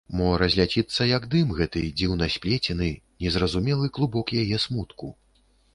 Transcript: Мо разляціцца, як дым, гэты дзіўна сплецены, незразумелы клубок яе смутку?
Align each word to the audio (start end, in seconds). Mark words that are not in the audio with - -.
Мо 0.19 0.27
разляціцца, 0.41 1.07
як 1.09 1.27
дым, 1.35 1.51
гэты 1.59 1.83
дзіўна 2.01 2.31
сплецены, 2.37 2.91
незразумелы 3.27 3.95
клубок 4.01 4.27
яе 4.45 4.57
смутку? 4.67 5.17